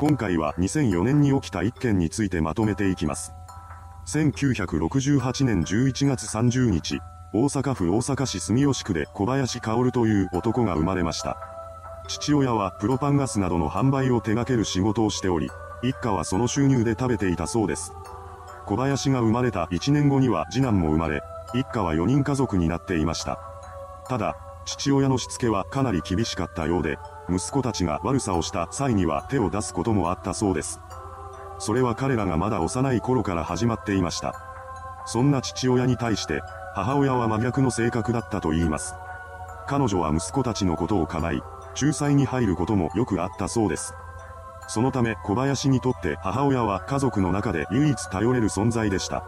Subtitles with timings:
[0.00, 3.34] 今回は2004年に起きた一件についてまとめていきます。
[4.06, 7.00] 1968年11月30日、
[7.34, 11.36] 大阪府大阪市住吉区で小林薫という男が生まれました。
[12.08, 15.50] 父親はプロパンガスなどの販売を手掛ける仕事をしており、
[15.82, 17.92] 一家はその収入で食べていたそうです。
[18.64, 21.20] 小林が生まれた1年後には次男も生まれ、
[21.52, 23.38] 一家は4人家族になっていました。
[24.08, 26.96] ただ、父親のしつけはかなり厳しかったようで、
[27.34, 30.80] 息子たちが悪さをした際には手を出すこともあったそうです。
[31.58, 34.34] それは彼らがまだ幼い頃から始まっていました。
[35.06, 36.42] そんな父親に対して、
[36.74, 38.94] 母親は真逆の性格だったと言います。
[39.66, 41.42] 彼女は息子たちのことをかない、
[41.80, 43.94] 仲裁に入ることもよくあったそうです。
[44.68, 49.24] そのため小林にとって母親は家族の中で唯一頼れる存在でした。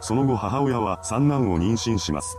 [0.00, 2.38] その後母親は三男を妊娠します。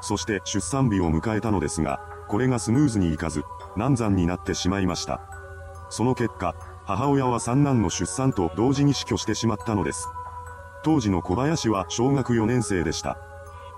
[0.00, 3.44] そして出産日を迎えたのですが、これがスムーズにいかず、
[3.78, 5.20] 難産になってしまいました。
[5.88, 10.08] その結果、母親は三男の出産と同時に死去してしまったのです。
[10.82, 13.18] 当時の小林は小学4年生でした。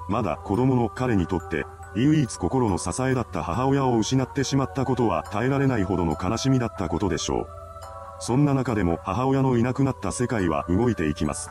[0.08, 7.46] まだ子供の彼にとって、唯一心の支えだった母親を失ってしまったことは耐えられないほどの悲しみだったことでしょう。
[8.20, 11.50] そんな中でも母親のいなくなった世界は動いていきます。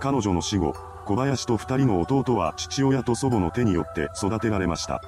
[0.00, 5.02] 彼女の死後、小林と二人の弟は父親と祖母の手によって育てられました。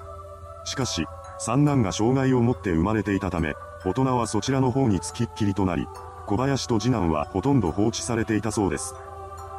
[0.64, 1.06] しかし、
[1.42, 3.54] 三男が障害を持って生まれていたため、
[3.86, 5.88] 大人はそちらの方につきっきりとなり、
[6.26, 8.94] 小林と次男はほとんど放置されていたそうです。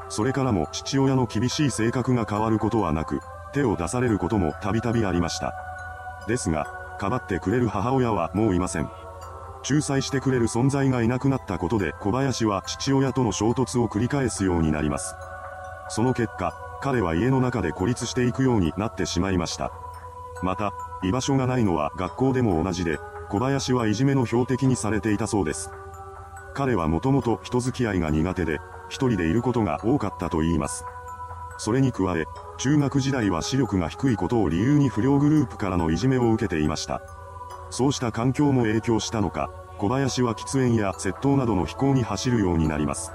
[0.08, 3.20] それからも父親の厳しい性格が変わることはなく、
[3.52, 5.56] 手を出されることもたびたびありました。
[6.28, 6.68] ですが、
[7.00, 8.88] かばってくれる母親はもういません。
[9.68, 15.16] 仲裁してくれる存在がいなくなったことで小林は父親との衝突を繰り返すようになります。
[15.90, 19.72] その結果、彼は家の中で孤立していくようになってしまいました。
[20.44, 20.74] また、
[21.04, 23.00] 居場所がないのは学校でも同じで、
[23.30, 25.72] 小林はいじめの標的にされていたそうです。
[26.54, 30.84] 彼はもともと人付き合いが苦手で、一人でいることが多かったと言います。
[31.58, 32.26] それに加え、
[32.58, 37.02] 中学時代は視力が低いことを理由に不良グループからのいじめを受けていました。
[37.70, 43.14] そうした環境も影響したのか、小林は喫煙や窃盗などの非行に走るようになります。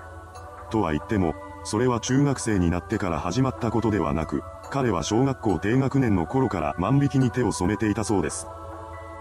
[0.70, 8.46] とは言っても、それは中学生になってから始まったことではなく、彼は小学校低学年の頃から万引きに手を染めていたそうです。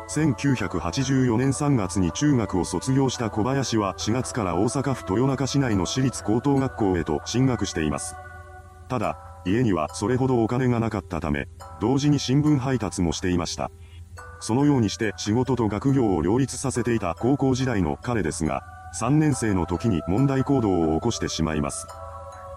[0.09, 8.15] 1984年3月に中学を卒業した小林は4月から大阪府豊中市内の私立高等学校へと進学しています。
[8.87, 11.47] ただ、家にはそれほどお金がなかったため、
[11.79, 13.71] 同時に新聞配達もしていました。
[14.39, 18.61] そのようにして仕事と学業を両立させていた高校時代の彼ですが、
[18.99, 21.87] 3年生の時に問題行動を起こしてしまいます。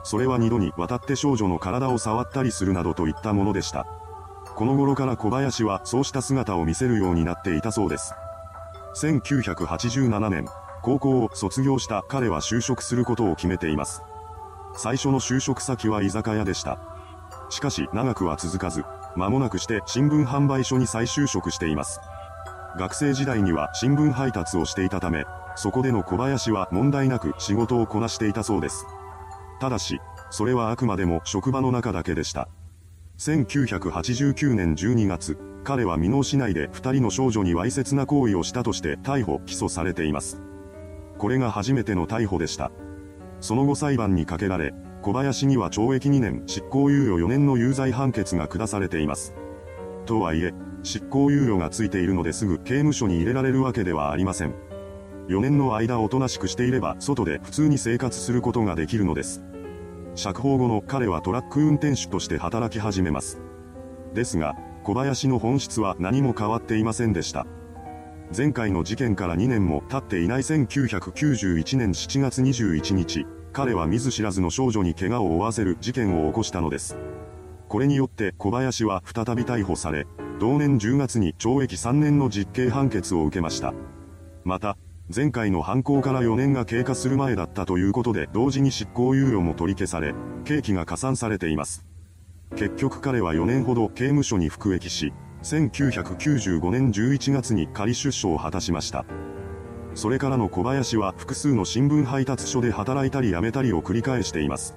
[0.09, 3.87] それは二度にわたって少女の体を触ったりするなどといったものでした。
[4.57, 8.15] この頃から小林はそうした姿を見せるようになっていたそうです。
[8.97, 10.47] 1987年、
[10.81, 14.03] 高校を卒業した彼は就職することを決めています。
[14.79, 16.79] 最初の就職先は居酒屋でした。
[17.51, 22.01] しかし長くは続かず、間もなくして新聞販売所に再就職しています。
[22.79, 28.87] 学生時代には新聞配達をしていたため、そこでの小林は問題なく仕事をこなしていたそうです。
[29.61, 32.49] ただし、それはあくまでも職場の中だけでした。
[33.19, 40.41] 1989年12月、彼は箕面市内で2人の少女にわいせつな行為をしたとして逮捕・起訴されています。
[41.19, 42.71] これが初めての逮捕でした。
[43.41, 49.35] その後裁判にかけられ、小林には懲役2年執行猶予4年の有罪判決が下されています。
[50.07, 54.55] とはいえ、執行猶予がついているのですぐ刑務所に入れられるわけではありません。
[55.28, 59.43] 4年の間おとなしくしていれば外で普通に生活することができるのです。
[60.15, 63.41] 釈放後の彼はトラック運転手として働き始めます。
[64.15, 67.47] ですが、小林の本質は何も変わっていませんでした。
[68.37, 76.97] 前回の事件から2年も経っていない1991年7月21日、彼は見ず知らずの少女に怪我を負わせる事件を起こしたのです。
[77.69, 80.06] これによって小林は再び逮捕され、
[80.41, 83.75] 同年10月に懲役3年の実刑判決を受けました。
[84.44, 84.78] また、
[85.15, 91.87] 前回の犯行から4年が経過する前だったということで同時に執行猶予も取り消され、刑期が加算されています。
[92.56, 99.06] 結局彼は4年ほど刑務所に服役し、1995年11月に仮出所を果たしました。
[99.94, 104.77] それからの小林は複数の新聞配達所で働いたり辞めたりを繰り返しています。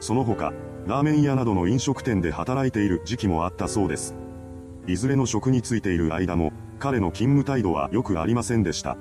[0.00, 0.52] その他、
[0.86, 4.14] ラーメン屋などの飲食店で働いている時期もあったそうです。
[4.86, 8.98] いずれの職に就いている間も、彼の勤務態度はよくありませんでした。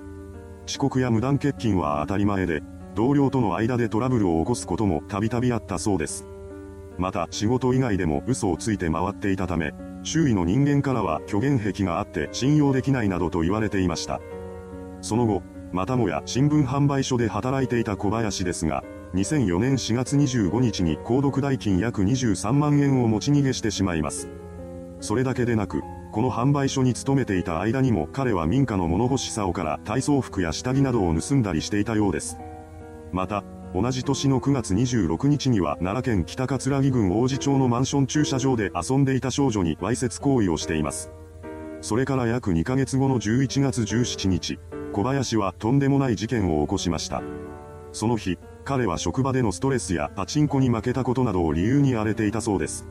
[0.68, 2.62] 遅刻や無断欠勤は当たり前で、
[2.96, 6.26] 同僚との間でトラブルを起こすこともたびたびあったそうです。
[6.98, 9.74] また仕事以外でも嘘をついて回っていたため、
[10.04, 14.20] 周囲の人間からは虚言癖があって信用できないなどと言われていました。
[15.02, 15.42] その後、
[15.72, 18.84] またもや新聞販売所で働いていた小林ですが、
[19.14, 24.30] 2004年4月25日に購読代金約23万円を持ち逃げしてしまいます。
[25.00, 25.82] それだけでなく、
[26.12, 32.38] この販売所に勤めていた間にも彼は民家の物干し竿から体操服や下着などを盗んだりしていたようです。
[33.14, 33.44] また、
[33.74, 41.12] 同じ年の9月26日には奈良県北葛城郡王子町のマンション駐車場で遊んでいた少女にわいせつ行為をしています。
[41.80, 44.60] それから約2ヶ月後の11月17日、
[44.92, 47.24] 小林はとんでもない事件を起こしました。
[47.94, 52.86] その日、彼は職場でのストレスやパチンコに負けたことなどを理由に荒れていたそうです。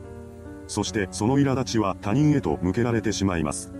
[0.71, 3.73] そしてその苛立ちは他人へと向けられてしまいます。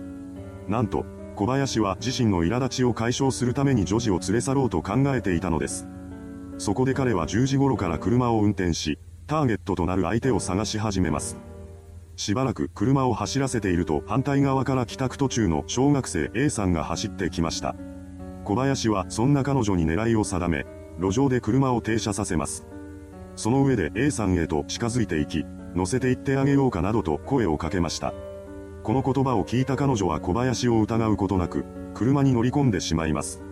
[0.68, 1.06] なんと、
[1.36, 5.88] 小林は自身の苛立ちを解消するために女児を連れ去ろうと考えていたのです。
[6.58, 11.38] そこで彼は10時頃から車を運転し、ターゲットとなる相手を探し始めます。
[12.16, 17.74] しばらく車を走らせていると反対側から帰宅途中の小学生 A さんが走ってきました。
[18.44, 20.66] 小林はそんな彼女に狙いを定め、
[21.00, 22.66] 路上で車を停車させます。
[23.34, 28.14] その上で A さんへと近づいていき、乗せて行ってあげようかなどと声をかけました。
[28.82, 31.64] この言葉を聞いた彼女は小林を疑うことなく、
[31.94, 33.42] 車に乗り込んでしまいます。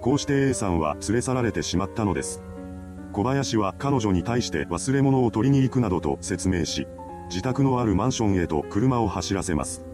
[0.00, 2.42] こうして A さんは連れ去られてしまったのです。
[3.12, 6.86] 小林は彼女に対して忘れ物を取りに行くなどと説明し、
[7.28, 9.84] 自宅のあるマンションへと車を走らせます。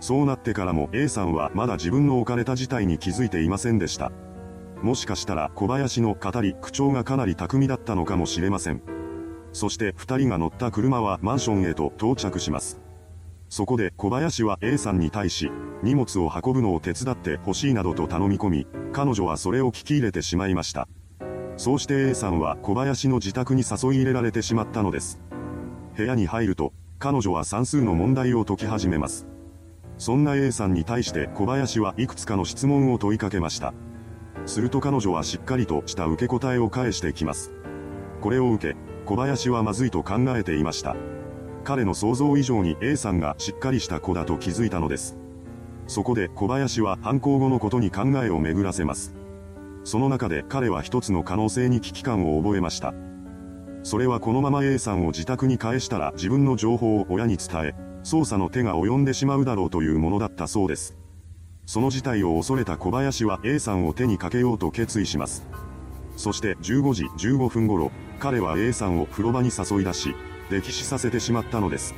[0.00, 4.10] そうなってからも A さんはまだ自分の置かれた事態に気づいていませんでした。
[4.82, 8.95] もしかしたら小林の語り口調がかなり巧みだったのかもしれません。
[9.56, 12.78] そして二人が乗った車はマンションへと到着します。
[13.48, 15.50] そこで小林は A さんに対し、
[15.82, 20.88] 荷物を運ぶのを手伝ってほしいなどと頼み込み、彼女はそれを聞き入れてしまいました。
[21.56, 25.20] そうして A さんは小林の自宅に誘い入れられてしまったのです。
[25.96, 29.26] 部屋に入ると、彼女は算数の問題を解き始めます。
[29.96, 33.72] そんな A さんに対して小林はいくつかの質問を問いかけました。
[34.44, 37.55] すると彼女はしっかりとした受け答えを返してきます。
[38.26, 40.96] これを受け、小林はまずいと考えていました。
[41.62, 45.16] 彼の想像以上に A さんがしっかりした子だと気づいたのです。
[45.86, 49.14] そこで小林は犯行後のことに考えを巡らせます。
[49.84, 52.94] その中で彼は一つの可能性に危機感を覚えました。
[53.84, 60.96] それはこのまま A さんを自宅に返したら自分の情報を親に伝え、捜査の手が及んでしまうだろうというものだったそうです。
[61.64, 65.46] その事態を恐れた小林は A さんを手にかけようと決意します。
[66.16, 70.14] そして15時15分頃、彼は A さんを風呂場に誘い出し、
[70.50, 71.94] 溺死させてしまったのです。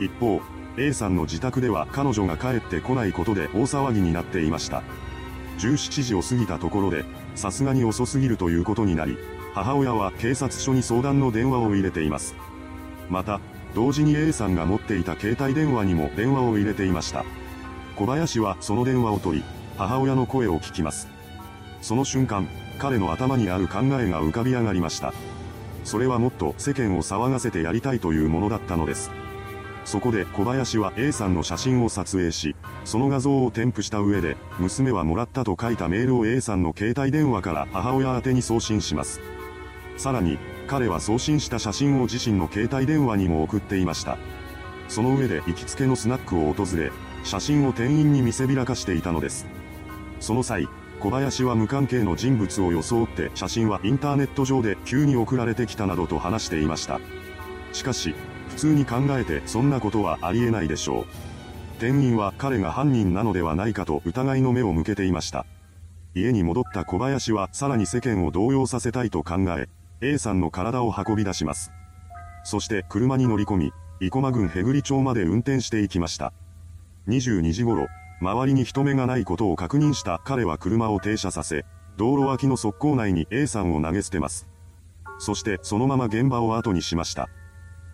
[0.00, 0.40] 一方、
[0.78, 4.82] A さんの自宅では彼女が帰ってこないことで大騒ぎになっていました。
[5.58, 7.04] 17時を過ぎたところで、
[7.34, 9.18] さすがに遅すぎるということになり、
[9.54, 12.34] 母親は警察署に相談の電話を入れています。
[13.10, 13.40] また、
[13.74, 17.24] 同時に A さんが持っていた携帯電話にも電話を入れていました。
[17.96, 19.44] 小林はその電話を取り、
[19.76, 21.08] 母親の声を聞きます。
[21.82, 22.48] その瞬間、
[22.78, 25.12] 彼の頭にある考えが浮かび上がりました。
[25.84, 29.10] それはもっと世間を騒がせてやりたいというものだったのです。
[29.84, 39.20] そこで小林は A さんの写真を撮影し、その画像を添付した上で、娘はもらったと書いたメールを A さんの携帯電話から母親宛に送信します。
[39.96, 40.38] さらに、
[40.68, 44.18] 彼は送信した写真を自身の携帯電話にも送っていました。
[44.88, 46.92] その上で行きつけのスナックを訪れ、
[47.24, 49.46] 写真を店員に見せびらかしていたのです。
[50.20, 50.68] その際、
[51.02, 57.00] 小林は無関係の人物を装って写真はインターネット上で急に送られてきたなどと話していました。
[57.72, 58.14] しかし、
[58.50, 61.06] 普通に考えてそんなことはありえないでしょう。
[61.80, 65.44] 店員は彼が犯人なのではないかと疑いの目を向けていました。
[66.14, 69.68] 家に戻った小林はさらに世間を動揺させたいと考え、
[70.02, 71.72] A さんの体を運び出します。
[72.44, 76.32] そして車に乗り込み、生駒郡へぐり町まで運転していきました。
[77.08, 77.88] 22時頃、
[78.22, 81.64] 周りに人目がないことを確認した彼は車を停車させ、
[81.96, 84.46] 道路脇の側溝内に A さんを投げ捨てます。
[85.18, 87.28] そしてそのまま現場を後にしました。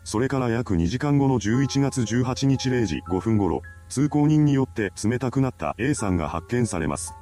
[0.04, 7.14] それから約2時間後の11月18日0時5分頃、通行人によって冷たくなった A さんが発見されます。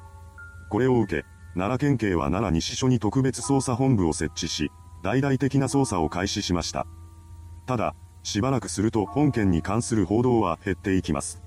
[0.69, 4.69] これを受け、奈良県警は奈良西署に特別捜査本部を設置し、
[5.01, 6.85] 大々的な捜査を開始しました。
[7.67, 11.46] ただ、しばらくすると本件に関する報道は減っていきます。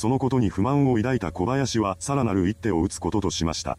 [0.00, 3.76] そのことに不満を抱いた小林はさらなる一手を打つこととしました。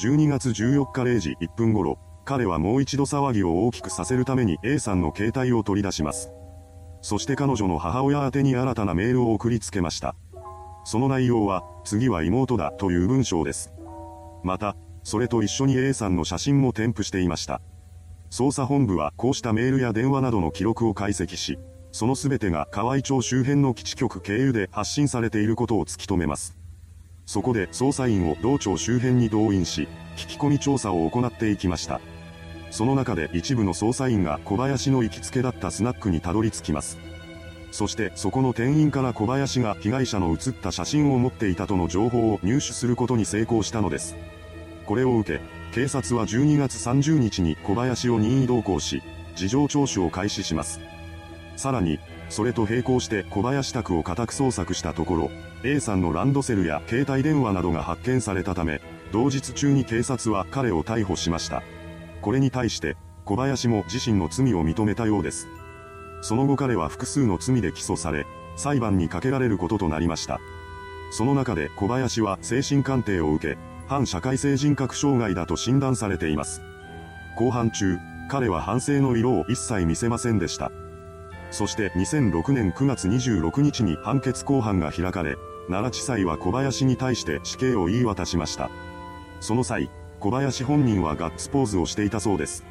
[0.00, 6.32] 12月14日0時1分頃、彼はもう一度騒ぎを大きくさせるために A さんの携帯を取り出します。
[7.00, 10.16] そして彼女の母親宛に新たなメールを送りつけました。
[10.84, 13.72] その内容は、次は妹だという文章です。
[14.42, 14.74] また、
[15.04, 17.60] それと一緒に A さんの写真も添付していました。
[18.32, 21.56] 捜査本部はこうしたメールや電話などの記録を解析し、
[21.96, 26.54] その全てが河合町周辺の基地局経由で発信されていることを突き止めます。
[27.24, 32.02] そこで捜査員を道庁周辺に動員し、聞き込み調査を行っていきました。
[32.70, 36.98] その中で一部の捜査員が小林の行きつけだったスナックにたどり着きます。
[37.70, 44.16] そしてそこの店員から小林が被害者の写った写真を持っていたとの情報を入手することに成功したのです。
[44.84, 45.40] これを受け、
[45.72, 49.02] 警察は12月30日に小林を任意同行し、
[49.34, 50.78] 事情聴取を開始します。
[51.56, 51.98] さらに、
[52.28, 55.30] それと並行して小林宅を家宅捜索したところ、
[55.64, 58.80] A さんのランドセルや携帯電話などが発見されたため、
[59.12, 61.62] 同日中に警察は彼を逮捕しました。
[62.20, 65.48] これに対して、小林も自身の罪を認めたようです。
[66.22, 70.40] その後彼は複数の罪で起訴され、裁判にかけられることとなりました。
[71.12, 76.62] その中で小林は精神鑑定を受け、反社会性人格障害だと診断されています。
[77.36, 77.98] 後半中、
[78.28, 80.72] 彼は反省の色を一切見せませんでした。
[81.50, 85.36] そして2006年9月26日に判決公判が開かれ、
[85.68, 88.70] 奈良地裁は小林に対して死刑を言い渡しました。
[89.40, 92.64] その際、小林本人はガッツポーズをしていたそうです。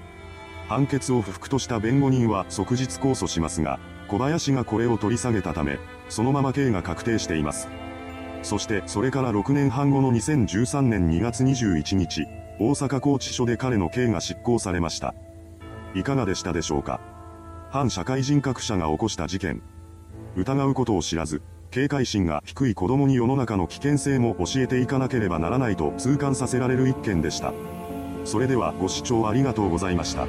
[0.68, 5.80] 判決を不服とした弁護人は即日控訴しますが、小林がこれを取り下げたため、
[6.10, 7.68] そのまま刑が確定しています。
[8.44, 12.28] そしてそれから6年半後の2013年2月21日、
[12.60, 15.14] 大阪拘置所で彼の刑が執行されました。
[15.94, 17.00] いかがでしたでしょうか？
[17.76, 19.62] 反社会人格者が起こした事件。
[20.38, 21.42] 疑うことを知らず、
[21.72, 27.54] 警戒心が低い子供に世の中の危険性も教えていかなければならないと痛感させられる一件でした。
[28.24, 30.26] それではご視聴ありがとうございました。